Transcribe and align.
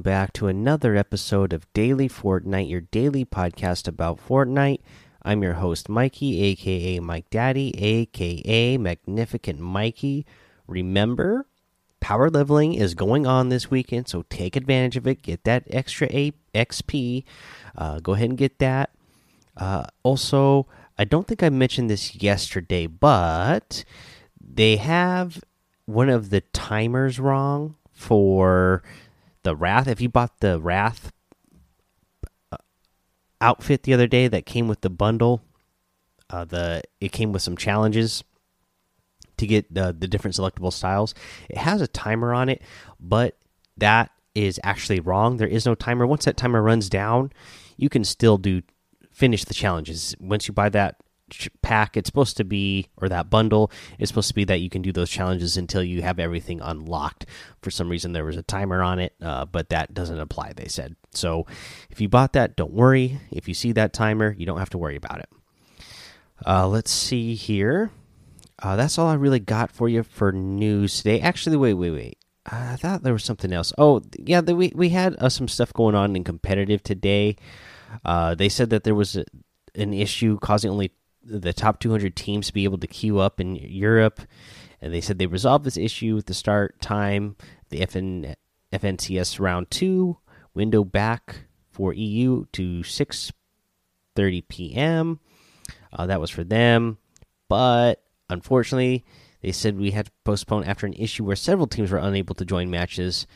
welcome 0.00 0.12
back 0.12 0.32
to 0.32 0.46
another 0.46 0.96
episode 0.96 1.52
of 1.52 1.70
Daily 1.74 2.08
Fortnite, 2.08 2.70
your 2.70 2.80
daily 2.80 3.22
podcast 3.22 3.86
about 3.86 4.18
Fortnite. 4.26 4.80
I'm 5.22 5.42
your 5.42 5.52
host, 5.54 5.90
Mikey, 5.90 6.42
aka 6.42 7.00
Mike 7.00 7.28
Daddy, 7.28 7.74
aka 7.76 8.78
Magnificent 8.78 9.60
Mikey. 9.60 10.24
Remember, 10.66 11.44
power 12.00 12.30
leveling 12.30 12.72
is 12.72 12.94
going 12.94 13.26
on 13.26 13.50
this 13.50 13.70
weekend, 13.70 14.08
so 14.08 14.24
take 14.30 14.56
advantage 14.56 14.96
of 14.96 15.06
it. 15.06 15.20
Get 15.20 15.44
that 15.44 15.64
extra 15.68 16.08
A 16.10 16.32
XP. 16.54 17.24
Uh, 17.76 18.00
go 18.00 18.14
ahead 18.14 18.30
and 18.30 18.38
get 18.38 18.58
that. 18.58 18.94
Uh, 19.54 19.84
also, 20.02 20.66
I 20.96 21.04
don't 21.04 21.28
think 21.28 21.42
I 21.42 21.50
mentioned 21.50 21.90
this 21.90 22.14
yesterday, 22.14 22.86
but 22.86 23.84
they 24.40 24.76
have 24.76 25.44
one 25.84 26.08
of 26.08 26.30
the 26.30 26.40
timers 26.40 27.20
wrong 27.20 27.76
for 27.92 28.82
the 29.42 29.56
Wrath. 29.56 29.88
If 29.88 30.00
you 30.00 30.08
bought 30.08 30.40
the 30.40 30.60
Wrath 30.60 31.12
uh, 32.52 32.56
outfit 33.40 33.82
the 33.82 33.94
other 33.94 34.06
day 34.06 34.28
that 34.28 34.46
came 34.46 34.68
with 34.68 34.80
the 34.80 34.90
bundle, 34.90 35.42
uh, 36.28 36.44
the 36.44 36.82
it 37.00 37.12
came 37.12 37.32
with 37.32 37.42
some 37.42 37.56
challenges 37.56 38.24
to 39.36 39.46
get 39.46 39.72
the 39.72 39.94
the 39.98 40.08
different 40.08 40.36
selectable 40.36 40.72
styles. 40.72 41.14
It 41.48 41.58
has 41.58 41.80
a 41.80 41.88
timer 41.88 42.32
on 42.32 42.48
it, 42.48 42.62
but 42.98 43.38
that 43.76 44.10
is 44.34 44.60
actually 44.62 45.00
wrong. 45.00 45.36
There 45.36 45.48
is 45.48 45.66
no 45.66 45.74
timer. 45.74 46.06
Once 46.06 46.24
that 46.24 46.36
timer 46.36 46.62
runs 46.62 46.88
down, 46.88 47.32
you 47.76 47.88
can 47.88 48.04
still 48.04 48.38
do 48.38 48.62
finish 49.10 49.44
the 49.44 49.54
challenges. 49.54 50.14
Once 50.20 50.46
you 50.46 50.54
buy 50.54 50.68
that 50.68 50.96
pack. 51.62 51.96
It's 51.96 52.08
supposed 52.08 52.36
to 52.36 52.44
be 52.44 52.88
or 52.96 53.08
that 53.08 53.30
bundle 53.30 53.70
is 53.98 54.08
supposed 54.08 54.28
to 54.28 54.34
be 54.34 54.44
that 54.44 54.60
you 54.60 54.70
can 54.70 54.82
do 54.82 54.92
those 54.92 55.10
challenges 55.10 55.56
until 55.56 55.82
you 55.82 56.02
have 56.02 56.18
everything 56.18 56.60
unlocked. 56.60 57.26
For 57.62 57.70
some 57.70 57.88
reason 57.88 58.12
there 58.12 58.24
was 58.24 58.36
a 58.36 58.42
timer 58.42 58.82
on 58.82 58.98
it 58.98 59.14
uh, 59.22 59.44
but 59.46 59.68
that 59.70 59.94
doesn't 59.94 60.18
apply 60.18 60.52
they 60.54 60.68
said. 60.68 60.96
So 61.12 61.46
if 61.90 62.00
you 62.00 62.08
bought 62.08 62.32
that 62.34 62.56
don't 62.56 62.72
worry. 62.72 63.20
If 63.30 63.48
you 63.48 63.54
see 63.54 63.72
that 63.72 63.92
timer 63.92 64.34
you 64.36 64.46
don't 64.46 64.58
have 64.58 64.70
to 64.70 64.78
worry 64.78 64.96
about 64.96 65.20
it. 65.20 65.28
Uh, 66.46 66.66
let's 66.66 66.90
see 66.90 67.34
here. 67.34 67.90
Uh, 68.62 68.76
that's 68.76 68.98
all 68.98 69.06
i 69.06 69.14
really 69.14 69.40
got 69.40 69.70
for 69.70 69.88
you 69.88 70.02
for 70.02 70.32
news 70.32 70.98
today. 70.98 71.20
Actually 71.20 71.56
wait 71.56 71.74
wait 71.74 71.90
wait. 71.90 72.18
I 72.46 72.76
thought 72.76 73.02
there 73.02 73.12
was 73.12 73.24
something 73.24 73.52
else. 73.52 73.72
Oh 73.78 74.02
yeah 74.18 74.40
the, 74.40 74.56
we, 74.56 74.72
we 74.74 74.90
had 74.90 75.16
uh, 75.18 75.28
some 75.28 75.48
stuff 75.48 75.72
going 75.72 75.94
on 75.94 76.16
in 76.16 76.24
competitive 76.24 76.82
today. 76.82 77.36
Uh, 78.04 78.34
they 78.34 78.48
said 78.48 78.70
that 78.70 78.84
there 78.84 78.94
was 78.94 79.16
a, 79.16 79.24
an 79.74 79.92
issue 79.92 80.38
causing 80.38 80.70
only 80.70 80.92
the 81.22 81.52
top 81.52 81.80
200 81.80 82.16
teams 82.16 82.48
to 82.48 82.52
be 82.52 82.64
able 82.64 82.78
to 82.78 82.86
queue 82.86 83.18
up 83.18 83.40
in 83.40 83.56
Europe. 83.56 84.20
And 84.80 84.92
they 84.92 85.00
said 85.00 85.18
they 85.18 85.26
resolved 85.26 85.64
this 85.64 85.76
issue 85.76 86.14
with 86.14 86.26
the 86.26 86.34
start 86.34 86.80
time, 86.80 87.36
the 87.68 87.80
FN, 87.80 88.34
FNCS 88.72 89.38
round 89.38 89.70
two 89.70 90.18
window 90.54 90.84
back 90.84 91.44
for 91.70 91.92
EU 91.92 92.44
to 92.52 92.80
6:30 92.80 94.48
p.m. 94.48 95.20
Uh, 95.92 96.06
that 96.06 96.20
was 96.20 96.30
for 96.30 96.44
them, 96.44 96.98
but 97.48 98.02
unfortunately, 98.28 99.04
they 99.42 99.52
said 99.52 99.76
we 99.78 99.90
had 99.90 100.06
to 100.06 100.12
postpone 100.24 100.64
after 100.64 100.86
an 100.86 100.92
issue 100.94 101.24
where 101.24 101.36
several 101.36 101.66
teams 101.66 101.90
were 101.90 101.98
unable 101.98 102.34
to 102.36 102.44
join 102.44 102.70
matches, 102.70 103.26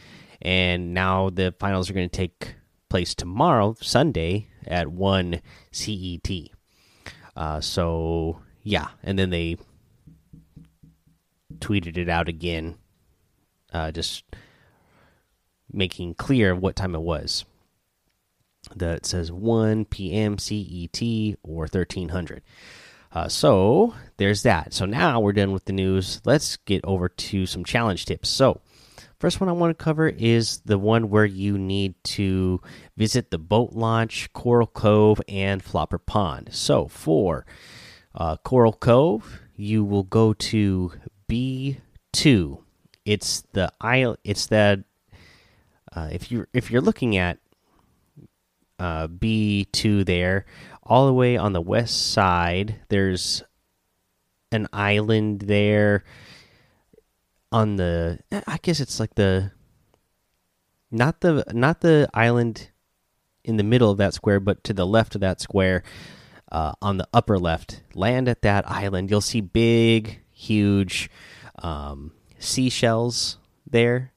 and 0.40 0.94
now 0.94 1.30
the 1.30 1.54
finals 1.58 1.90
are 1.90 1.94
going 1.94 2.08
to 2.08 2.16
take 2.16 2.54
place 2.88 3.14
tomorrow, 3.14 3.74
Sunday 3.80 4.48
at 4.66 4.88
one 4.88 5.40
CET. 5.72 6.53
Uh, 7.36 7.60
so 7.60 8.40
yeah, 8.62 8.88
and 9.02 9.18
then 9.18 9.30
they 9.30 9.56
tweeted 11.58 11.96
it 11.96 12.08
out 12.08 12.28
again, 12.28 12.76
uh, 13.72 13.90
just 13.90 14.24
making 15.72 16.14
clear 16.14 16.54
what 16.54 16.76
time 16.76 16.94
it 16.94 17.00
was. 17.00 17.44
That 18.74 19.04
says 19.04 19.30
1 19.30 19.84
p.m. 19.86 20.38
CET 20.38 21.02
or 21.42 21.62
1300. 21.62 22.42
Uh, 23.12 23.28
so 23.28 23.94
there's 24.16 24.42
that. 24.42 24.72
So 24.72 24.86
now 24.86 25.20
we're 25.20 25.32
done 25.32 25.52
with 25.52 25.66
the 25.66 25.72
news. 25.72 26.20
Let's 26.24 26.56
get 26.56 26.84
over 26.84 27.08
to 27.08 27.46
some 27.46 27.64
challenge 27.64 28.06
tips. 28.06 28.28
So, 28.28 28.60
first 29.18 29.40
one 29.40 29.48
I 29.48 29.52
want 29.52 29.76
to 29.76 29.82
cover 29.82 30.08
is 30.08 30.58
the 30.64 30.78
one 30.78 31.10
where 31.10 31.24
you 31.24 31.58
need 31.58 31.94
to 32.04 32.60
visit 32.96 33.30
the 33.30 33.38
boat 33.38 33.72
launch, 33.72 34.32
Coral 34.32 34.66
Cove, 34.66 35.20
and 35.28 35.62
Flopper 35.62 35.98
Pond. 35.98 36.50
So, 36.52 36.88
for 36.88 37.46
uh, 38.14 38.36
Coral 38.38 38.72
Cove, 38.72 39.40
you 39.56 39.84
will 39.84 40.02
go 40.02 40.32
to 40.34 40.92
B2. 41.28 42.58
It's 43.04 43.42
the 43.52 43.72
isle. 43.80 44.16
It's 44.24 44.46
that 44.46 44.80
uh, 45.94 46.08
if 46.10 46.30
you 46.30 46.46
if 46.52 46.70
you're 46.70 46.80
looking 46.80 47.16
at 47.16 47.38
uh, 48.78 49.08
B2 49.08 50.04
there, 50.06 50.46
all 50.82 51.06
the 51.06 51.12
way 51.12 51.36
on 51.36 51.52
the 51.52 51.60
west 51.60 52.12
side, 52.12 52.80
there's 52.88 53.42
an 54.52 54.68
island 54.72 55.40
there 55.40 56.04
on 57.54 57.76
the 57.76 58.18
I 58.48 58.58
guess 58.60 58.80
it's 58.80 58.98
like 58.98 59.14
the 59.14 59.52
not 60.90 61.20
the 61.20 61.44
not 61.52 61.82
the 61.82 62.10
island 62.12 62.70
in 63.44 63.58
the 63.58 63.62
middle 63.62 63.92
of 63.92 63.98
that 63.98 64.12
square, 64.12 64.40
but 64.40 64.64
to 64.64 64.72
the 64.72 64.84
left 64.84 65.14
of 65.14 65.20
that 65.20 65.40
square, 65.40 65.84
uh, 66.50 66.72
on 66.82 66.96
the 66.96 67.06
upper 67.12 67.38
left, 67.38 67.82
land 67.94 68.28
at 68.28 68.42
that 68.42 68.68
island. 68.68 69.08
You'll 69.08 69.20
see 69.20 69.40
big, 69.40 70.20
huge 70.32 71.08
um, 71.60 72.10
seashells 72.40 73.38
there, 73.70 74.12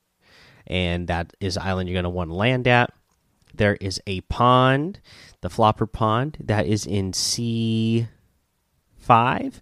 and 0.65 1.07
that 1.07 1.33
is 1.39 1.57
island 1.57 1.89
you're 1.89 1.95
going 1.95 2.05
to 2.05 2.09
want 2.09 2.31
to 2.31 2.35
land 2.35 2.67
at. 2.67 2.91
There 3.53 3.75
is 3.75 4.01
a 4.07 4.21
pond, 4.21 4.99
the 5.41 5.49
Flopper 5.49 5.85
Pond, 5.85 6.37
that 6.39 6.65
is 6.65 6.87
in 6.87 7.13
C 7.13 8.07
five, 9.07 9.61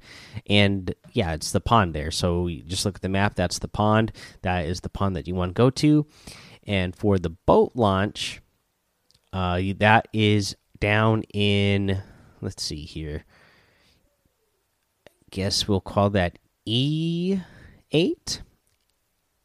and 0.50 0.94
yeah, 1.14 1.34
it's 1.34 1.52
the 1.52 1.62
pond 1.62 1.94
there. 1.94 2.12
So 2.12 2.50
just 2.68 2.86
look 2.86 2.96
at 2.96 3.02
the 3.02 3.10
map. 3.10 3.36
That's 3.36 3.60
the 3.60 3.68
pond. 3.68 4.12
That 4.42 4.66
is 4.66 4.82
the 4.82 4.90
pond 4.90 5.16
that 5.16 5.28
you 5.28 5.36
want 5.36 5.52
to 5.52 5.62
go 5.62 5.70
to. 5.70 6.06
And 6.68 6.96
for 6.96 7.20
the 7.20 7.30
boat 7.30 7.74
launch, 7.76 8.42
uh, 9.32 9.62
that 9.78 10.08
is 10.12 10.56
down 10.80 11.24
in. 11.34 12.02
Let's 12.42 12.64
see 12.64 12.86
here. 12.86 13.24
I 15.08 15.12
guess 15.30 15.68
we'll 15.68 15.82
call 15.82 16.10
that 16.12 16.40
E 16.66 17.40
eight. 17.92 18.42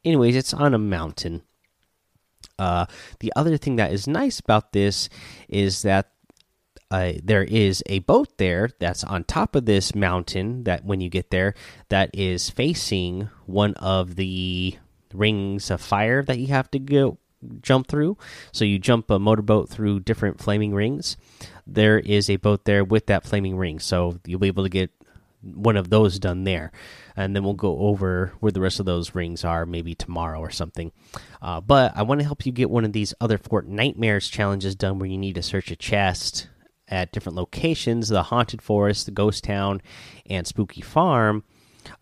Anyways, 0.05 0.35
it's 0.35 0.55
on 0.55 0.73
a 0.75 0.79
mountain. 0.79 1.43
Uh, 2.59 2.87
the 3.21 3.33
other 3.37 3.57
thing 3.57 3.77
that 3.77 3.93
is 3.93 4.07
nice 4.07 4.41
about 4.41 4.73
this 4.73 5.09
is 5.49 5.83
that 5.83 6.13
uh, 6.91 7.13
there 7.23 7.45
is 7.45 7.83
a 7.87 8.01
boat 8.01 8.37
there 8.39 8.71
that's 8.79 9.05
on 9.05 9.25
top 9.25 9.55
of 9.55 9.65
this 9.65 9.95
mountain 9.95 10.65
that 10.65 10.85
when 10.85 11.01
you 11.01 11.09
get 11.09 11.31
there 11.31 11.55
that 11.89 12.11
is 12.13 12.51
facing 12.51 13.29
one 13.47 13.75
of 13.75 14.17
the 14.17 14.77
rings 15.15 15.71
of 15.71 15.81
fire 15.81 16.23
that 16.23 16.39
you 16.39 16.49
have 16.49 16.71
to 16.71 16.79
go 16.79 17.19
jump 17.63 17.87
through. 17.87 18.17
So 18.53 18.65
you 18.65 18.79
jump 18.79 19.11
a 19.11 19.19
motorboat 19.19 19.69
through 19.69 20.01
different 20.01 20.41
flaming 20.41 20.75
rings. 20.75 21.17
There 21.67 21.99
is 21.99 22.29
a 22.29 22.37
boat 22.37 22.65
there 22.65 22.85
with 22.85 23.07
that 23.07 23.25
flaming 23.25 23.57
ring. 23.57 23.79
So 23.79 24.19
you'll 24.27 24.41
be 24.41 24.49
able 24.49 24.65
to 24.65 24.69
get 24.69 24.91
one 25.43 25.77
of 25.77 25.91
those 25.91 26.19
done 26.19 26.45
there. 26.45 26.73
And 27.17 27.35
then 27.35 27.45
we'll 27.45 27.55
go 27.55 27.79
over 27.79 28.35
where 28.41 28.53
the 28.53 28.61
rest 28.61 28.81
of 28.81 28.87
those 28.87 29.15
rings 29.15 29.45
are 29.45 29.65
maybe 29.65 29.95
tomorrow 29.95 30.41
or 30.41 30.51
something. 30.51 30.93
Uh, 31.41 31.61
but 31.61 31.97
i 31.97 32.03
want 32.03 32.21
to 32.21 32.27
help 32.27 32.45
you 32.45 32.53
get 32.53 32.69
one 32.69 32.85
of 32.85 32.93
these 32.93 33.15
other 33.21 33.39
Fortnitemares 33.39 34.31
challenges 34.31 34.75
done 34.75 34.99
where 34.99 35.09
you 35.09 35.19
need 35.19 35.37
to 35.37 35.43
search 35.43 35.71
a 35.71 35.77
chest 35.77 36.49
at 36.91 37.13
different 37.13 37.37
locations 37.37 38.09
the 38.09 38.25
haunted 38.25 38.61
forest 38.61 39.07
the 39.07 39.13
ghost 39.13 39.45
town 39.45 39.81
and 40.27 40.47
spooky 40.47 40.81
farm 40.81 41.45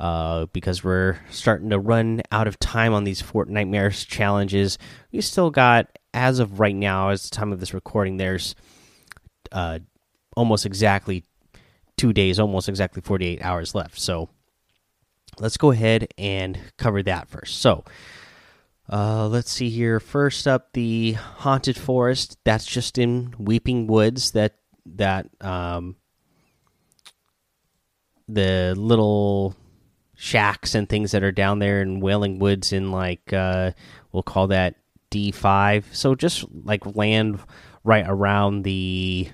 uh, 0.01 0.47
because 0.47 0.83
we're 0.83 1.19
starting 1.31 1.71
to 1.71 1.79
run 1.79 2.21
out 2.33 2.49
of 2.49 2.59
time 2.59 2.93
on 2.93 3.05
these 3.05 3.23
Fortnitemares 3.23 4.07
challenges 4.07 4.79
we 5.13 5.21
still 5.21 5.51
got 5.51 5.87
as 6.15 6.39
of 6.39 6.59
right 6.59 6.75
now 6.75 7.11
as 7.11 7.29
the 7.29 7.35
time 7.35 7.53
of 7.53 7.61
this 7.61 7.75
recording 7.75 8.17
there's 8.17 8.55
uh, 9.53 9.79
almost 10.37 10.67
exactly 10.67 11.25
two 11.97 12.13
days 12.13 12.41
almost 12.41 12.69
exactly 12.69 13.03
48 13.03 13.43
hours 13.43 13.75
left 13.75 13.99
so 13.99 14.29
let's 15.39 15.57
go 15.57 15.71
ahead 15.71 16.13
and 16.17 16.59
cover 16.77 17.03
that 17.03 17.29
first 17.29 17.61
so 17.61 17.85
uh, 18.91 19.29
let's 19.29 19.51
see 19.51 19.69
here. 19.69 20.01
First 20.01 20.49
up, 20.49 20.73
the 20.73 21.13
haunted 21.13 21.77
forest. 21.77 22.39
That's 22.45 22.65
just 22.65 22.97
in 22.97 23.35
Weeping 23.39 23.87
Woods. 23.87 24.31
That 24.31 24.55
that 24.97 25.29
um, 25.41 25.97
the 28.29 28.75
little 28.77 29.55
shacks 30.17 30.75
and 30.75 30.89
things 30.89 31.13
that 31.13 31.23
are 31.23 31.33
down 31.33 31.59
there 31.59 31.81
in 31.81 32.01
Wailing 32.01 32.39
Woods 32.39 32.73
in 32.73 32.91
like 32.91 33.33
uh, 33.33 33.73
we'll 34.13 34.23
call 34.23 34.49
that 34.49 34.75
D 35.11 35.31
five. 35.31 35.87
So 35.93 36.15
just 36.15 36.45
like 36.53 36.97
land 36.97 37.41
right 37.85 38.05
around 38.07 38.63
the. 38.63 39.29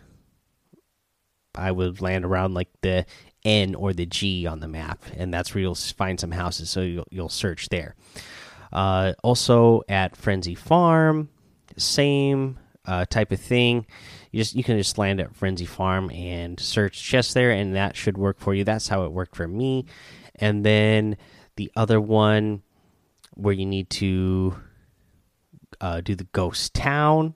I 1.57 1.71
would 1.71 2.00
land 2.00 2.25
around 2.25 2.55
like 2.55 2.69
the 2.83 3.07
N 3.45 3.77
or 3.77 3.93
the 3.93 4.07
G 4.07 4.47
on 4.47 4.59
the 4.59 4.67
map, 4.67 5.05
and 5.17 5.33
that's 5.33 5.55
where 5.55 5.62
you'll 5.62 5.77
find 5.77 6.19
some 6.19 6.33
houses. 6.33 6.69
So 6.69 6.81
you'll, 6.81 7.07
you'll 7.11 7.29
search 7.29 7.69
there. 7.69 7.95
Uh, 8.73 9.12
also 9.23 9.83
at 9.89 10.17
Frenzy 10.17 10.57
Farm, 10.57 11.29
same 11.77 12.59
uh, 12.87 13.05
type 13.05 13.31
of 13.31 13.41
thing. 13.41 13.87
You 14.35 14.41
just 14.41 14.57
you 14.57 14.65
can 14.65 14.77
just 14.77 14.99
land 14.99 15.21
at 15.21 15.37
Frenzy 15.37 15.65
Farm 15.65 16.11
and 16.11 16.59
search 16.59 17.01
chests 17.01 17.35
there, 17.35 17.53
and 17.53 17.77
that 17.77 17.95
should 17.95 18.19
work 18.19 18.41
for 18.41 18.53
you. 18.53 18.65
That's 18.65 18.89
how 18.89 19.05
it 19.05 19.13
worked 19.13 19.37
for 19.37 19.47
me. 19.47 19.85
And 20.35 20.67
then 20.67 21.19
the 21.55 21.71
other 21.77 22.01
one 22.01 22.63
where 23.35 23.55
you 23.55 23.65
need 23.65 23.91
to 23.91 24.57
uh, 25.81 26.01
do 26.01 26.17
the 26.17 26.27
ghost 26.33 26.75
town. 26.75 27.35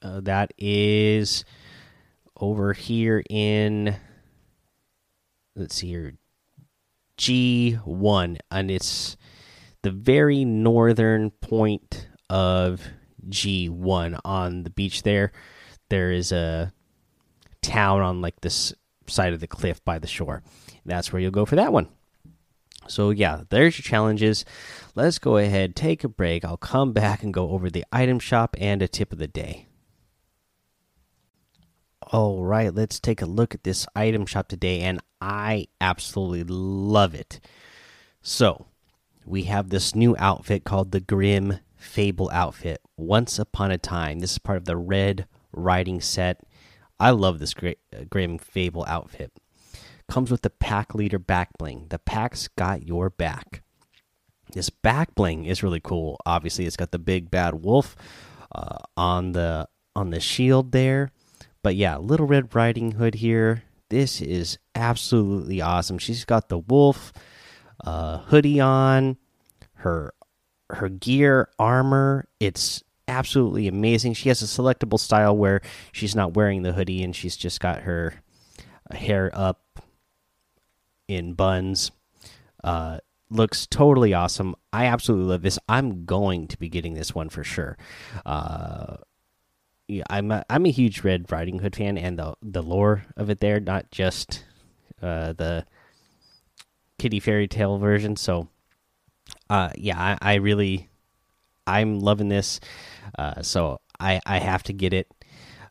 Uh, 0.00 0.20
that 0.20 0.54
is 0.56 1.44
over 2.40 2.72
here 2.72 3.22
in 3.28 3.94
let's 5.56 5.74
see 5.74 5.88
here 5.88 6.14
G1 7.18 8.38
and 8.50 8.70
it's 8.70 9.18
the 9.82 9.90
very 9.90 10.46
northern 10.46 11.32
point 11.32 12.08
of 12.30 12.80
G1 13.28 14.20
on 14.24 14.62
the 14.62 14.70
beach 14.70 15.02
there 15.02 15.32
there 15.88 16.10
is 16.10 16.32
a 16.32 16.72
town 17.62 18.00
on 18.00 18.20
like 18.20 18.40
this 18.40 18.72
side 19.06 19.32
of 19.32 19.40
the 19.40 19.46
cliff 19.46 19.84
by 19.84 19.98
the 19.98 20.06
shore. 20.06 20.42
That's 20.84 21.12
where 21.12 21.20
you'll 21.20 21.30
go 21.30 21.44
for 21.44 21.56
that 21.56 21.72
one. 21.72 21.88
So 22.86 23.10
yeah 23.10 23.42
there's 23.50 23.78
your 23.78 23.84
challenges. 23.84 24.44
Let's 24.94 25.18
go 25.18 25.36
ahead 25.36 25.76
take 25.76 26.04
a 26.04 26.08
break. 26.08 26.44
I'll 26.44 26.56
come 26.56 26.92
back 26.92 27.22
and 27.22 27.34
go 27.34 27.50
over 27.50 27.70
the 27.70 27.84
item 27.92 28.18
shop 28.18 28.56
and 28.60 28.82
a 28.82 28.88
tip 28.88 29.12
of 29.12 29.18
the 29.18 29.28
day. 29.28 29.68
All 32.10 32.42
right, 32.42 32.74
let's 32.74 32.98
take 32.98 33.20
a 33.20 33.26
look 33.26 33.54
at 33.54 33.64
this 33.64 33.86
item 33.94 34.24
shop 34.24 34.48
today, 34.48 34.80
and 34.80 34.98
I 35.20 35.68
absolutely 35.78 36.44
love 36.44 37.14
it. 37.14 37.38
So, 38.22 38.64
we 39.26 39.42
have 39.42 39.68
this 39.68 39.94
new 39.94 40.16
outfit 40.18 40.64
called 40.64 40.90
the 40.90 41.00
Grim 41.00 41.58
Fable 41.76 42.30
outfit. 42.32 42.80
Once 42.96 43.38
upon 43.38 43.70
a 43.70 43.76
time, 43.76 44.20
this 44.20 44.32
is 44.32 44.38
part 44.38 44.56
of 44.56 44.64
the 44.64 44.76
Red 44.76 45.26
Riding 45.58 46.00
set. 46.00 46.40
I 47.00 47.10
love 47.10 47.38
this 47.38 47.54
great 47.54 47.78
uh, 47.94 48.04
Grim 48.08 48.38
Fable 48.38 48.84
outfit. 48.88 49.32
Comes 50.08 50.30
with 50.30 50.42
the 50.42 50.50
pack 50.50 50.94
leader 50.94 51.18
back 51.18 51.50
bling. 51.58 51.86
The 51.90 51.98
pack's 51.98 52.48
got 52.48 52.86
your 52.86 53.10
back. 53.10 53.62
This 54.52 54.70
back 54.70 55.14
bling 55.14 55.44
is 55.44 55.62
really 55.62 55.80
cool. 55.80 56.18
Obviously, 56.24 56.64
it's 56.64 56.76
got 56.76 56.92
the 56.92 56.98
big 56.98 57.30
bad 57.30 57.62
wolf 57.62 57.94
uh, 58.54 58.78
on 58.96 59.32
the 59.32 59.68
on 59.94 60.10
the 60.10 60.20
shield 60.20 60.72
there 60.72 61.10
but 61.62 61.76
yeah, 61.76 61.96
Little 61.96 62.26
Red 62.26 62.54
Riding 62.54 62.92
Hood 62.92 63.16
here. 63.16 63.64
This 63.90 64.20
is 64.20 64.58
absolutely 64.74 65.60
awesome. 65.60 65.98
She's 65.98 66.24
got 66.24 66.48
the 66.48 66.58
wolf 66.58 67.12
uh, 67.84 68.18
hoodie 68.18 68.60
on, 68.60 69.16
her 69.76 70.14
her 70.70 70.88
gear, 70.88 71.48
armor. 71.58 72.28
It's 72.38 72.82
absolutely 73.08 73.66
amazing. 73.66 74.14
She 74.14 74.28
has 74.28 74.42
a 74.42 74.44
selectable 74.44 75.00
style 75.00 75.36
where 75.36 75.60
she's 75.92 76.14
not 76.14 76.34
wearing 76.34 76.62
the 76.62 76.72
hoodie 76.72 77.02
and 77.02 77.16
she's 77.16 77.36
just 77.36 77.60
got 77.60 77.80
her 77.80 78.14
hair 78.92 79.30
up 79.34 79.80
in 81.08 81.34
buns. 81.34 81.90
Uh, 82.62 82.98
looks 83.30 83.66
totally 83.66 84.14
awesome. 84.14 84.54
I 84.72 84.86
absolutely 84.86 85.26
love 85.26 85.42
this. 85.42 85.58
I'm 85.68 86.04
going 86.04 86.48
to 86.48 86.58
be 86.58 86.68
getting 86.68 86.94
this 86.94 87.14
one 87.14 87.28
for 87.28 87.44
sure. 87.44 87.76
Uh, 88.24 88.98
yeah, 89.86 90.04
I'm 90.10 90.30
a, 90.30 90.44
I'm 90.50 90.66
a 90.66 90.70
huge 90.70 91.02
Red 91.02 91.30
Riding 91.32 91.60
Hood 91.60 91.74
fan, 91.74 91.96
and 91.96 92.18
the 92.18 92.34
the 92.42 92.62
lore 92.62 93.06
of 93.16 93.30
it 93.30 93.40
there, 93.40 93.58
not 93.58 93.90
just 93.90 94.44
uh, 95.00 95.32
the 95.32 95.64
kitty 96.98 97.20
fairy 97.20 97.48
tale 97.48 97.78
version. 97.78 98.14
So, 98.16 98.48
uh, 99.48 99.70
yeah, 99.76 99.98
I, 99.98 100.32
I 100.32 100.34
really 100.34 100.87
I'm 101.68 102.00
loving 102.00 102.28
this. 102.28 102.60
Uh, 103.18 103.42
so 103.42 103.80
I 104.00 104.20
I 104.26 104.38
have 104.38 104.62
to 104.64 104.72
get 104.72 104.92
it. 104.92 105.12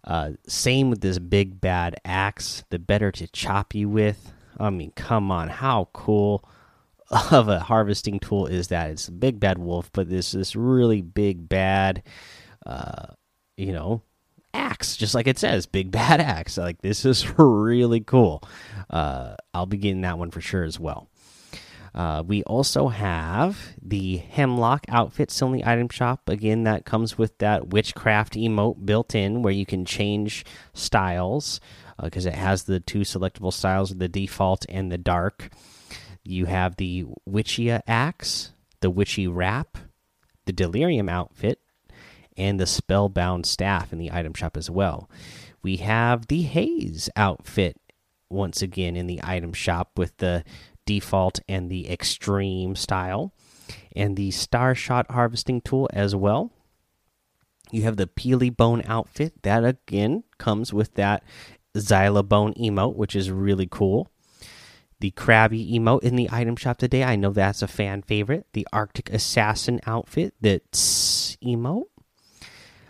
Uh, 0.03 0.31
same 0.47 0.89
with 0.89 1.01
this 1.01 1.19
big 1.19 1.59
bad 1.59 1.99
axe, 2.05 2.63
the 2.69 2.79
better 2.79 3.11
to 3.11 3.27
chop 3.27 3.75
you 3.75 3.89
with. 3.89 4.31
I 4.57 4.69
mean, 4.69 4.91
come 4.95 5.31
on, 5.31 5.49
how 5.49 5.89
cool 5.94 6.47
of 7.31 7.49
a 7.49 7.59
harvesting 7.59 8.19
tool 8.19 8.47
is 8.47 8.69
that? 8.69 8.89
It's 8.91 9.07
a 9.07 9.11
big 9.11 9.39
bad 9.39 9.57
wolf, 9.57 9.91
but 9.91 10.09
this 10.09 10.31
this 10.31 10.55
really 10.55 11.01
big 11.01 11.49
bad. 11.49 12.03
Uh, 12.65 13.07
you 13.55 13.73
know, 13.73 14.01
axe, 14.53 14.97
just 14.97 15.15
like 15.15 15.27
it 15.27 15.39
says, 15.39 15.65
big 15.65 15.91
bad 15.91 16.21
axe. 16.21 16.57
Like 16.57 16.81
this 16.81 17.05
is 17.05 17.27
really 17.38 18.01
cool. 18.01 18.43
Uh, 18.89 19.35
I'll 19.53 19.65
be 19.65 19.77
getting 19.77 20.01
that 20.01 20.17
one 20.17 20.31
for 20.31 20.41
sure 20.41 20.63
as 20.63 20.79
well. 20.79 21.09
Uh, 21.97 22.21
we 22.21 22.44
also 22.44 22.89
have 22.89 23.73
the 23.81 24.17
Hemlock 24.17 24.85
outfit 24.88 25.31
still 25.31 25.47
in 25.47 25.53
the 25.53 25.65
item 25.65 25.89
shop. 25.89 26.29
Again, 26.29 26.63
that 26.63 26.85
comes 26.85 27.17
with 27.17 27.35
that 27.39 27.69
witchcraft 27.69 28.35
emote 28.35 28.85
built 28.85 29.15
in, 29.15 29.41
where 29.41 29.51
you 29.51 29.65
can 29.65 29.83
change 29.83 30.45
styles 30.75 31.59
because 31.99 32.27
uh, 32.27 32.29
it 32.29 32.35
has 32.35 32.63
the 32.63 32.79
two 32.79 32.99
selectable 32.99 33.51
styles: 33.51 33.95
the 33.95 34.07
default 34.07 34.63
and 34.69 34.91
the 34.91 34.99
dark. 34.99 35.49
You 36.23 36.45
have 36.45 36.75
the 36.75 37.05
Witchia 37.27 37.81
axe, 37.88 38.51
the 38.81 38.91
Witchy 38.91 39.25
wrap, 39.25 39.79
the 40.45 40.53
Delirium 40.53 41.09
outfit, 41.09 41.61
and 42.38 42.59
the 42.59 42.67
spellbound 42.67 43.47
staff 43.47 43.91
in 43.91 43.97
the 43.97 44.11
item 44.11 44.35
shop 44.35 44.55
as 44.55 44.69
well. 44.69 45.09
We 45.63 45.77
have 45.77 46.27
the 46.27 46.43
Haze 46.43 47.09
outfit 47.15 47.77
once 48.29 48.61
again 48.61 48.95
in 48.95 49.07
the 49.07 49.21
item 49.23 49.53
shop 49.53 49.91
with 49.97 50.15
the 50.17 50.43
default 50.88 51.39
and 51.48 51.69
the 51.69 51.88
extreme 51.88 52.75
style, 52.75 53.31
and 53.95 54.18
the 54.18 54.31
Star 54.31 54.74
Shot 54.74 55.12
harvesting 55.12 55.62
tool 55.62 55.88
as 55.94 56.16
well. 56.16 56.51
You 57.69 57.84
have 57.84 57.98
the 57.98 58.07
Peely 58.07 58.50
Bone 58.50 58.81
outfit 58.88 59.44
that 59.44 59.63
again 59.63 60.24
comes 60.39 60.74
with 60.74 60.95
that 60.95 61.24
Xylobone 61.75 62.57
emote, 62.57 62.95
which 62.95 63.16
is 63.16 63.30
really 63.30 63.68
cool. 63.69 64.10
The 65.00 65.12
Krabby 65.12 65.74
emote 65.75 66.01
in 66.01 66.16
the 66.16 66.30
item 66.31 66.56
shop 66.56 66.79
today, 66.79 67.03
I 67.03 67.15
know 67.17 67.29
that's 67.29 67.62
a 67.62 67.67
fan 67.67 68.01
favorite. 68.01 68.48
The 68.53 68.67
Arctic 68.74 69.12
Assassin 69.12 69.79
outfit, 69.86 70.34
that's 70.41 71.38
emote 71.44 71.86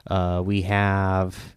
uh, 0.10 0.42
we 0.44 0.64
have 0.64 1.56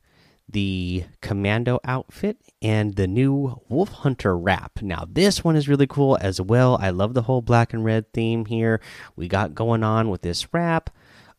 the 0.53 1.05
commando 1.21 1.79
outfit 1.85 2.37
and 2.63 2.97
the 2.97 3.07
new 3.07 3.61
wolf 3.69 3.91
hunter 3.91 4.37
wrap 4.37 4.81
now 4.83 5.05
this 5.09 5.45
one 5.45 5.57
is 5.57 5.69
really 5.69 5.87
cool 5.87 6.19
as 6.21 6.41
well 6.41 6.79
i 6.81 6.91
love 6.91 7.15
the 7.15 7.23
whole 7.23 7.43
black 7.43 7.73
and 7.73 7.85
red 7.85 8.13
theme 8.13 8.45
here 8.45 8.81
we 9.17 9.29
got 9.29 9.55
going 9.55 9.83
on 9.83 10.09
with 10.11 10.23
this 10.23 10.53
wrap 10.53 10.91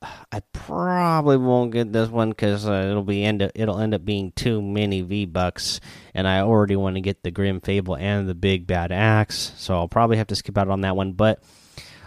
i 0.32 0.41
probably 0.53 1.38
won't 1.38 1.72
get 1.72 1.91
this 1.91 2.10
one 2.10 2.30
because 2.30 2.68
uh, 2.68 2.88
it'll 2.89 3.03
be 3.03 3.24
end 3.24 3.41
up, 3.41 3.51
it'll 3.56 3.80
end 3.80 3.94
up 3.94 4.03
being 4.06 4.32
too 4.32 4.62
many 4.62 5.01
v 5.01 5.25
bucks 5.25 5.80
and 6.13 6.27
i 6.27 6.39
already 6.39 6.75
want 6.75 6.96
to 6.96 7.01
get 7.01 7.24
the 7.24 7.32
grim 7.32 7.60
fable 7.60 7.96
and 7.96 8.27
the 8.27 8.36
big 8.36 8.68
bad 8.68 8.91
axe 8.91 9.51
so 9.58 9.75
i'll 9.75 9.88
probably 9.88 10.18
have 10.18 10.27
to 10.27 10.36
skip 10.36 10.58
out 10.58 10.70
on 10.70 10.82
that 10.82 10.96
one 10.96 11.13
but 11.13 11.44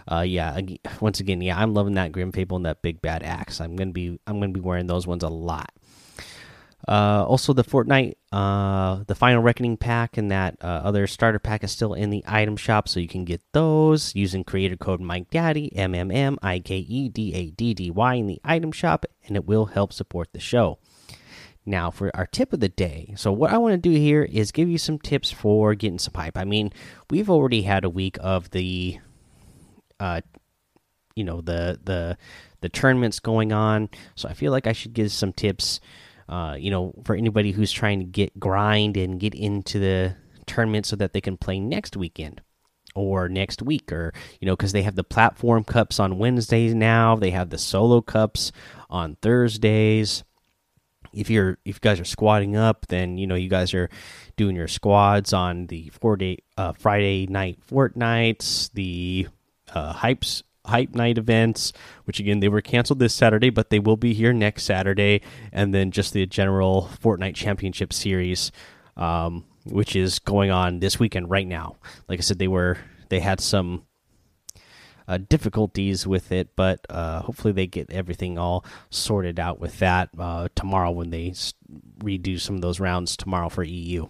uh, 0.06 0.20
yeah, 0.20 0.60
once 1.00 1.20
again, 1.20 1.40
yeah, 1.40 1.58
I'm 1.58 1.72
loving 1.72 1.94
that 1.94 2.12
Grim 2.12 2.30
Fable 2.30 2.58
and 2.58 2.66
that 2.66 2.82
Big 2.82 3.00
Bad 3.00 3.22
Axe. 3.22 3.60
I'm 3.60 3.74
gonna 3.74 3.92
be 3.92 4.18
I'm 4.26 4.38
gonna 4.38 4.52
be 4.52 4.60
wearing 4.60 4.86
those 4.86 5.06
ones 5.06 5.22
a 5.22 5.28
lot. 5.28 5.72
Uh, 6.86 7.24
also, 7.26 7.52
the 7.54 7.64
Fortnite, 7.64 8.14
uh, 8.30 9.04
the 9.06 9.14
Final 9.14 9.42
Reckoning 9.42 9.76
pack 9.76 10.18
and 10.18 10.30
that 10.30 10.56
uh, 10.60 10.66
other 10.66 11.06
starter 11.06 11.38
pack 11.38 11.64
is 11.64 11.72
still 11.72 11.94
in 11.94 12.10
the 12.10 12.22
item 12.26 12.56
shop, 12.56 12.88
so 12.88 13.00
you 13.00 13.08
can 13.08 13.24
get 13.24 13.40
those 13.52 14.14
using 14.14 14.44
creator 14.44 14.76
code 14.76 15.00
Mike 15.00 15.30
Daddy 15.30 15.74
M 15.74 15.94
M 15.94 16.10
M 16.10 16.38
I 16.42 16.58
K 16.58 16.76
E 16.76 17.08
D 17.08 17.32
A 17.34 17.50
D 17.50 17.72
D 17.72 17.90
Y 17.90 18.14
in 18.14 18.26
the 18.26 18.40
item 18.44 18.70
shop, 18.70 19.06
and 19.26 19.34
it 19.34 19.46
will 19.46 19.66
help 19.66 19.92
support 19.92 20.32
the 20.32 20.40
show. 20.40 20.78
Now, 21.64 21.90
for 21.90 22.14
our 22.14 22.26
tip 22.26 22.52
of 22.52 22.60
the 22.60 22.68
day, 22.68 23.14
so 23.16 23.32
what 23.32 23.50
I 23.50 23.56
want 23.56 23.72
to 23.72 23.78
do 23.78 23.96
here 23.96 24.22
is 24.22 24.52
give 24.52 24.68
you 24.68 24.76
some 24.76 24.98
tips 24.98 25.30
for 25.30 25.74
getting 25.74 25.98
some 25.98 26.12
hype. 26.14 26.36
I 26.36 26.44
mean, 26.44 26.70
we've 27.08 27.30
already 27.30 27.62
had 27.62 27.84
a 27.84 27.90
week 27.90 28.18
of 28.20 28.50
the 28.50 28.98
uh, 29.98 30.20
you 31.16 31.24
know 31.24 31.40
the 31.40 31.80
the 31.82 32.18
the 32.60 32.68
tournaments 32.68 33.20
going 33.20 33.52
on. 33.52 33.88
So 34.14 34.28
I 34.28 34.34
feel 34.34 34.52
like 34.52 34.66
I 34.66 34.72
should 34.72 34.92
give 34.92 35.10
some 35.12 35.32
tips. 35.32 35.80
Uh, 36.28 36.56
you 36.58 36.70
know, 36.70 36.94
for 37.04 37.14
anybody 37.14 37.52
who's 37.52 37.72
trying 37.72 37.98
to 37.98 38.06
get 38.06 38.38
grind 38.40 38.96
and 38.96 39.20
get 39.20 39.34
into 39.34 39.78
the 39.78 40.16
tournament 40.46 40.86
so 40.86 40.96
that 40.96 41.12
they 41.12 41.20
can 41.20 41.36
play 41.36 41.58
next 41.58 41.96
weekend 41.96 42.40
or 42.94 43.28
next 43.28 43.60
week 43.62 43.90
or 43.92 44.12
you 44.40 44.46
know 44.46 44.54
because 44.54 44.72
they 44.72 44.82
have 44.82 44.94
the 44.94 45.04
platform 45.04 45.64
cups 45.64 45.98
on 45.98 46.18
wednesdays 46.18 46.74
now. 46.74 47.16
They 47.16 47.30
have 47.30 47.50
the 47.50 47.58
solo 47.58 48.00
cups 48.00 48.52
on 48.88 49.16
thursdays. 49.20 50.24
If 51.12 51.30
you're 51.30 51.58
if 51.64 51.76
you 51.76 51.80
guys 51.80 52.00
are 52.00 52.04
squatting 52.04 52.56
up 52.56 52.86
then 52.88 53.18
you 53.18 53.26
know 53.26 53.34
you 53.34 53.48
guys 53.48 53.74
are 53.74 53.90
doing 54.36 54.56
your 54.56 54.68
squads 54.68 55.32
on 55.32 55.66
the 55.66 55.90
four 56.00 56.16
day 56.16 56.38
uh, 56.56 56.72
friday 56.72 57.26
night 57.28 57.58
fortnights 57.68 58.70
the 58.72 59.28
uh, 59.72 59.92
hypes 59.94 60.42
hype 60.66 60.94
night 60.94 61.18
events 61.18 61.72
which 62.04 62.18
again 62.20 62.40
they 62.40 62.48
were 62.48 62.60
canceled 62.60 62.98
this 62.98 63.14
saturday 63.14 63.50
but 63.50 63.70
they 63.70 63.78
will 63.78 63.96
be 63.96 64.14
here 64.14 64.32
next 64.32 64.64
saturday 64.64 65.20
and 65.52 65.74
then 65.74 65.90
just 65.90 66.12
the 66.12 66.26
general 66.26 66.90
fortnite 67.02 67.34
championship 67.34 67.92
series 67.92 68.50
um, 68.96 69.44
which 69.64 69.96
is 69.96 70.18
going 70.18 70.50
on 70.50 70.80
this 70.80 70.98
weekend 70.98 71.30
right 71.30 71.46
now 71.46 71.76
like 72.08 72.18
i 72.18 72.22
said 72.22 72.38
they 72.38 72.48
were 72.48 72.78
they 73.08 73.20
had 73.20 73.40
some 73.40 73.84
uh, 75.06 75.18
difficulties 75.28 76.06
with 76.06 76.32
it, 76.32 76.56
but 76.56 76.84
uh, 76.88 77.20
hopefully 77.20 77.52
they 77.52 77.66
get 77.66 77.90
everything 77.90 78.38
all 78.38 78.64
sorted 78.90 79.38
out 79.38 79.60
with 79.60 79.78
that 79.78 80.08
uh, 80.18 80.48
tomorrow 80.54 80.90
when 80.90 81.10
they 81.10 81.30
redo 81.98 82.40
some 82.40 82.56
of 82.56 82.62
those 82.62 82.80
rounds 82.80 83.16
tomorrow 83.16 83.48
for 83.48 83.62
EU. 83.62 84.08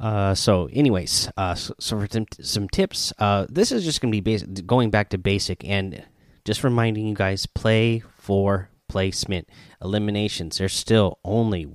Uh, 0.00 0.34
so, 0.34 0.68
anyways, 0.72 1.30
uh, 1.36 1.54
so, 1.54 1.74
so, 1.78 2.00
for 2.00 2.08
some, 2.10 2.26
some 2.40 2.68
tips, 2.68 3.12
uh, 3.18 3.46
this 3.50 3.70
is 3.70 3.84
just 3.84 4.00
going 4.00 4.10
to 4.10 4.16
be 4.16 4.20
basic, 4.20 4.66
going 4.66 4.90
back 4.90 5.10
to 5.10 5.18
basic 5.18 5.62
and 5.64 6.02
just 6.46 6.64
reminding 6.64 7.06
you 7.06 7.14
guys 7.14 7.44
play 7.44 8.02
for 8.16 8.70
placement. 8.88 9.46
Eliminations, 9.82 10.56
they're 10.56 10.70
still 10.70 11.18
only, 11.22 11.66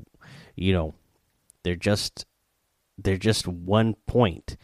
you 0.56 0.74
know, 0.74 0.96
they're 1.64 1.76
just 1.76 2.26
they're 2.98 3.18
just 3.18 3.48
one 3.48 3.96
point 4.08 4.56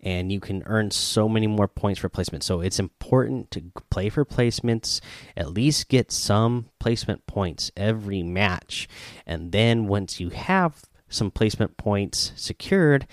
and 0.00 0.30
you 0.30 0.38
can 0.38 0.62
earn 0.66 0.90
so 0.90 1.28
many 1.28 1.46
more 1.46 1.66
points 1.66 2.00
for 2.00 2.08
placement. 2.08 2.44
So 2.44 2.60
it's 2.60 2.78
important 2.78 3.50
to 3.52 3.62
play 3.90 4.08
for 4.10 4.24
placements, 4.24 5.00
at 5.36 5.52
least 5.52 5.88
get 5.88 6.12
some 6.12 6.66
placement 6.78 7.26
points 7.26 7.72
every 7.76 8.22
match. 8.22 8.88
And 9.26 9.50
then 9.50 9.88
once 9.88 10.20
you 10.20 10.28
have 10.30 10.82
some 11.08 11.30
placement 11.30 11.76
points 11.76 12.32
secured, 12.36 13.06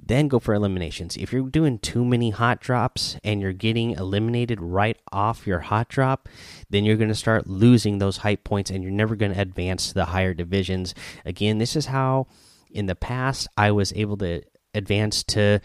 then 0.00 0.28
go 0.28 0.38
for 0.38 0.54
eliminations. 0.54 1.16
If 1.16 1.32
you're 1.32 1.48
doing 1.48 1.78
too 1.78 2.04
many 2.04 2.30
hot 2.30 2.60
drops 2.60 3.18
and 3.22 3.40
you're 3.40 3.52
getting 3.52 3.90
eliminated 3.90 4.60
right 4.60 4.96
off 5.12 5.46
your 5.46 5.60
hot 5.60 5.88
drop, 5.88 6.28
then 6.70 6.84
you're 6.84 6.96
going 6.96 7.08
to 7.10 7.14
start 7.14 7.46
losing 7.46 7.98
those 7.98 8.18
hype 8.18 8.42
points 8.42 8.70
and 8.70 8.82
you're 8.82 8.92
never 8.92 9.16
going 9.16 9.34
to 9.34 9.40
advance 9.40 9.88
to 9.88 9.94
the 9.94 10.06
higher 10.06 10.32
divisions. 10.32 10.94
Again, 11.26 11.58
this 11.58 11.76
is 11.76 11.86
how 11.86 12.26
in 12.70 12.86
the 12.86 12.94
past 12.94 13.48
I 13.56 13.70
was 13.70 13.92
able 13.94 14.16
to 14.18 14.42
advance 14.74 15.22
to 15.24 15.60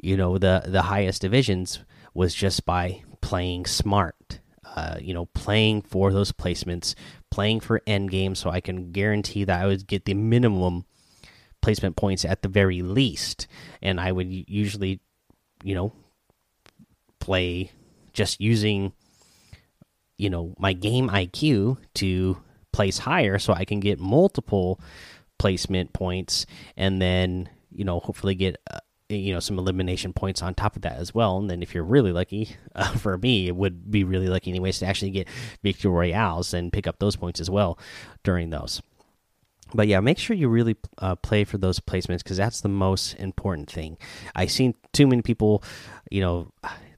you 0.00 0.16
know 0.16 0.38
the 0.38 0.62
the 0.66 0.82
highest 0.82 1.22
divisions 1.22 1.80
was 2.14 2.34
just 2.34 2.64
by 2.64 3.02
playing 3.20 3.66
smart 3.66 4.40
uh, 4.64 4.96
you 5.00 5.12
know 5.12 5.26
playing 5.26 5.82
for 5.82 6.12
those 6.12 6.32
placements 6.32 6.94
playing 7.30 7.60
for 7.60 7.82
end 7.86 8.10
game 8.10 8.34
so 8.34 8.50
i 8.50 8.60
can 8.60 8.92
guarantee 8.92 9.44
that 9.44 9.60
i 9.60 9.66
would 9.66 9.86
get 9.86 10.04
the 10.04 10.14
minimum 10.14 10.84
placement 11.60 11.96
points 11.96 12.24
at 12.24 12.42
the 12.42 12.48
very 12.48 12.82
least. 12.82 13.46
And 13.82 14.00
i 14.00 14.12
would 14.12 14.28
usually 14.48 15.00
you 15.62 15.74
know 15.74 15.92
play 17.20 17.70
just 18.12 18.40
using 18.40 18.92
you 20.16 20.30
know 20.30 20.54
my 20.58 20.72
game 20.72 21.08
iq 21.08 21.76
to 21.94 22.42
place 22.72 22.98
higher 22.98 23.38
so 23.38 23.52
i 23.52 23.64
can 23.64 23.80
get 23.80 23.98
multiple 23.98 24.80
placement 25.38 25.92
points 25.92 26.46
and 26.76 27.00
then 27.00 27.48
you 27.70 27.84
know 27.84 28.00
hopefully 28.00 28.34
get 28.34 28.56
uh, 28.70 28.78
you 29.08 29.32
know 29.32 29.40
some 29.40 29.58
elimination 29.58 30.12
points 30.12 30.42
on 30.42 30.54
top 30.54 30.76
of 30.76 30.82
that 30.82 30.96
as 30.96 31.14
well. 31.14 31.38
And 31.38 31.48
then 31.48 31.62
if 31.62 31.74
you're 31.74 31.84
really 31.84 32.12
lucky 32.12 32.56
uh, 32.74 32.92
for 32.96 33.16
me 33.16 33.48
it 33.48 33.56
would 33.56 33.90
be 33.90 34.04
really 34.04 34.28
lucky 34.28 34.50
anyways 34.50 34.78
to 34.80 34.86
actually 34.86 35.10
get 35.10 35.28
victory 35.62 35.90
royales 35.90 36.52
and 36.52 36.72
pick 36.72 36.86
up 36.86 36.98
those 36.98 37.16
points 37.16 37.40
as 37.40 37.48
well 37.48 37.78
during 38.22 38.50
those 38.50 38.82
but 39.74 39.88
yeah 39.88 40.00
make 40.00 40.18
sure 40.18 40.36
you 40.36 40.48
really 40.48 40.76
uh, 40.98 41.14
play 41.16 41.44
for 41.44 41.58
those 41.58 41.80
placements 41.80 42.18
because 42.18 42.36
that's 42.36 42.60
the 42.60 42.68
most 42.68 43.14
important 43.14 43.70
thing 43.70 43.96
i've 44.34 44.50
seen 44.50 44.74
too 44.92 45.06
many 45.06 45.22
people 45.22 45.62
you 46.10 46.20
know 46.20 46.50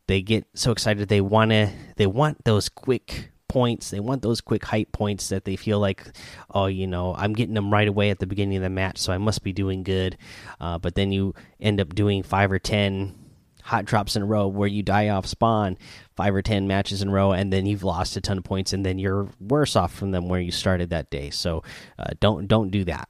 they 0.07 0.23
get 0.23 0.47
so 0.55 0.73
excited 0.73 1.09
they 1.09 1.21
want 1.21 1.51
to 1.51 1.69
they 1.97 2.07
want 2.07 2.45
those 2.45 2.69
quick 2.69 3.31
points. 3.51 3.91
They 3.91 3.99
want 3.99 4.23
those 4.23 4.41
quick 4.41 4.65
hype 4.65 4.93
points 4.93 5.29
that 5.31 5.45
they 5.45 5.57
feel 5.57 5.81
like, 5.81 6.07
oh, 6.55 6.67
you 6.67 6.87
know, 6.87 7.15
I'm 7.17 7.33
getting 7.33 7.55
them 7.55 7.71
right 7.71 7.89
away 7.89 8.11
at 8.11 8.21
the 8.21 8.27
beginning 8.27 8.57
of 8.57 8.63
the 8.63 8.71
match, 8.71 8.99
so 8.99 9.13
I 9.13 9.19
must 9.19 9.43
be 9.43 9.53
doing 9.53 9.83
good. 9.83 10.17
Uh, 10.61 10.79
but 10.79 10.95
then 10.95 11.11
you 11.11 11.35
end 11.61 11.81
up 11.81 11.95
doing 11.95 12.23
five 12.23 12.53
or 12.53 12.61
ten 12.61 13.20
hot 13.63 13.85
drops 13.85 14.17
in 14.17 14.23
a 14.23 14.27
row 14.27 14.47
where 14.49 14.69
you 14.69 14.83
die 14.83 15.09
off 15.09 15.27
spawn 15.27 15.77
five 16.17 16.35
or 16.35 16.43
ten 16.43 16.67
matches 16.67 17.03
in 17.03 17.09
a 17.09 17.13
row 17.13 17.33
and 17.33 17.53
then 17.53 17.67
you've 17.67 17.85
lost 17.85 18.17
a 18.17 18.21
ton 18.21 18.39
of 18.39 18.45
points 18.45 18.73
and 18.73 18.85
then 18.85 18.99
you're 18.99 19.29
worse 19.41 19.77
off 19.77 19.93
from 19.93 20.11
them 20.11 20.29
where 20.29 20.41
you 20.41 20.51
started 20.51 20.91
that 20.91 21.11
day 21.11 21.31
so 21.31 21.63
uh, 21.99 22.11
don't 22.21 22.47
don't 22.49 22.71
do 22.71 22.85
that 22.85 23.09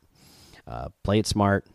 uh, 0.66 0.88
play 1.04 1.18
it 1.18 1.26
smart 1.26 1.66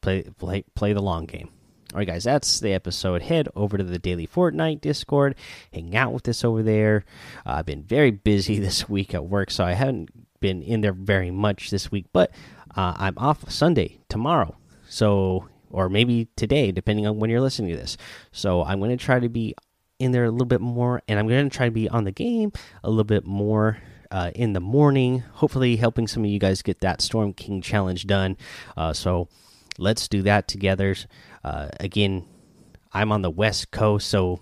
play 0.00 0.22
play 0.38 0.64
play 0.74 0.92
the 0.92 1.02
long 1.02 1.26
game 1.26 1.50
all 1.92 1.98
right, 1.98 2.06
guys, 2.06 2.22
that's 2.22 2.60
the 2.60 2.72
episode. 2.72 3.20
Head 3.20 3.48
over 3.56 3.76
to 3.76 3.82
the 3.82 3.98
Daily 3.98 4.28
Fortnite 4.28 4.80
Discord, 4.80 5.34
hang 5.72 5.96
out 5.96 6.12
with 6.12 6.28
us 6.28 6.44
over 6.44 6.62
there. 6.62 7.04
Uh, 7.44 7.54
I've 7.54 7.66
been 7.66 7.82
very 7.82 8.12
busy 8.12 8.58
this 8.60 8.88
week 8.88 9.12
at 9.12 9.24
work, 9.24 9.50
so 9.50 9.64
I 9.64 9.72
haven't 9.72 10.10
been 10.38 10.62
in 10.62 10.82
there 10.82 10.92
very 10.92 11.32
much 11.32 11.70
this 11.70 11.90
week, 11.90 12.06
but 12.12 12.30
uh, 12.76 12.94
I'm 12.96 13.18
off 13.18 13.50
Sunday, 13.50 13.98
tomorrow. 14.08 14.56
So, 14.88 15.48
or 15.70 15.88
maybe 15.88 16.28
today, 16.36 16.72
depending 16.72 17.06
on 17.06 17.18
when 17.18 17.30
you're 17.30 17.40
listening 17.40 17.70
to 17.70 17.76
this. 17.76 17.96
So, 18.32 18.64
I'm 18.64 18.78
going 18.78 18.96
to 18.96 19.02
try 19.02 19.20
to 19.20 19.28
be 19.28 19.54
in 19.98 20.12
there 20.12 20.24
a 20.24 20.30
little 20.30 20.46
bit 20.46 20.60
more, 20.60 21.02
and 21.08 21.18
I'm 21.18 21.28
going 21.28 21.48
to 21.48 21.56
try 21.56 21.66
to 21.66 21.72
be 21.72 21.88
on 21.88 22.04
the 22.04 22.12
game 22.12 22.52
a 22.82 22.90
little 22.90 23.04
bit 23.04 23.24
more. 23.24 23.78
Uh, 24.12 24.32
in 24.34 24.54
the 24.54 24.60
morning, 24.60 25.20
hopefully 25.34 25.76
helping 25.76 26.08
some 26.08 26.24
of 26.24 26.30
you 26.30 26.40
guys 26.40 26.62
get 26.62 26.80
that 26.80 27.00
Storm 27.00 27.32
King 27.32 27.62
challenge 27.62 28.08
done. 28.08 28.36
Uh, 28.76 28.92
so 28.92 29.28
let's 29.78 30.08
do 30.08 30.22
that 30.22 30.48
together. 30.48 30.96
Uh, 31.44 31.68
again, 31.78 32.26
I'm 32.92 33.12
on 33.12 33.22
the 33.22 33.30
West 33.30 33.70
Coast, 33.70 34.08
so 34.08 34.40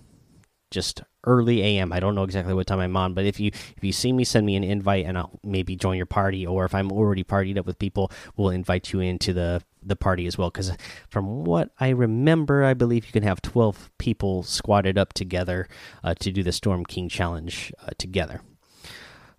just 0.70 1.02
early 1.28 1.62
AM. 1.62 1.92
I 1.92 2.00
don't 2.00 2.14
know 2.14 2.24
exactly 2.24 2.54
what 2.54 2.66
time 2.66 2.80
I'm 2.80 2.96
on, 2.96 3.14
but 3.14 3.24
if 3.24 3.38
you 3.38 3.48
if 3.48 3.82
you 3.82 3.92
see 3.92 4.12
me, 4.12 4.24
send 4.24 4.46
me 4.46 4.56
an 4.56 4.64
invite, 4.64 5.06
and 5.06 5.18
I'll 5.18 5.38
maybe 5.44 5.76
join 5.76 5.96
your 5.96 6.06
party. 6.06 6.46
Or 6.46 6.64
if 6.64 6.74
I'm 6.74 6.90
already 6.90 7.22
partied 7.22 7.58
up 7.58 7.66
with 7.66 7.78
people, 7.78 8.10
we'll 8.36 8.50
invite 8.50 8.92
you 8.92 9.00
into 9.00 9.32
the 9.32 9.62
the 9.82 9.96
party 9.96 10.26
as 10.26 10.38
well. 10.38 10.50
Because 10.50 10.72
from 11.08 11.44
what 11.44 11.70
I 11.78 11.90
remember, 11.90 12.64
I 12.64 12.74
believe 12.74 13.06
you 13.06 13.12
can 13.12 13.22
have 13.22 13.42
12 13.42 13.90
people 13.98 14.42
squatted 14.42 14.98
up 14.98 15.12
together 15.12 15.68
uh, 16.02 16.14
to 16.14 16.32
do 16.32 16.42
the 16.42 16.52
Storm 16.52 16.84
King 16.84 17.08
challenge 17.08 17.72
uh, 17.82 17.90
together. 17.98 18.40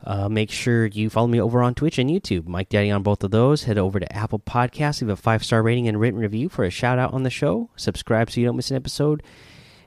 Uh, 0.01 0.29
make 0.29 0.49
sure 0.49 0.85
you 0.85 1.09
follow 1.09 1.27
me 1.27 1.41
over 1.41 1.61
on 1.61 1.75
Twitch 1.75 1.99
and 1.99 2.09
YouTube. 2.09 2.47
Mike 2.47 2.69
Daddy 2.69 2.89
on 2.89 3.03
both 3.03 3.23
of 3.23 3.31
those. 3.31 3.63
Head 3.63 3.77
over 3.77 3.99
to 3.99 4.15
Apple 4.15 4.39
Podcasts, 4.39 5.01
leave 5.01 5.09
a 5.09 5.15
five 5.15 5.43
star 5.43 5.61
rating 5.61 5.87
and 5.87 5.99
written 5.99 6.19
review 6.19 6.47
for 6.47 6.63
a 6.63 6.69
shout 6.69 6.99
out 6.99 7.13
on 7.13 7.23
the 7.23 7.29
show. 7.29 7.69
Subscribe 7.75 8.31
so 8.31 8.39
you 8.39 8.47
don't 8.47 8.55
miss 8.55 8.71
an 8.71 8.77
episode. 8.77 9.21